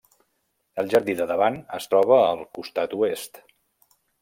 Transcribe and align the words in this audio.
El 0.83 0.89
jardí 0.93 1.15
de 1.19 1.27
davant 1.33 1.59
es 1.79 1.87
troba 1.93 2.19
al 2.31 2.43
costat 2.59 2.99
oest. 3.03 3.41